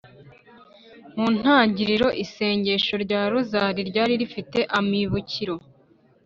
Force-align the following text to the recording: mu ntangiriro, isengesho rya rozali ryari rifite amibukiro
mu 1.17 1.27
ntangiriro, 1.37 2.07
isengesho 2.23 2.93
rya 3.03 3.21
rozali 3.31 3.79
ryari 3.89 4.13
rifite 4.21 4.59
amibukiro 4.77 5.55